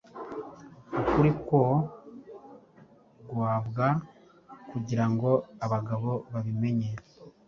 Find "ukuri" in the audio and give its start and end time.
0.99-1.29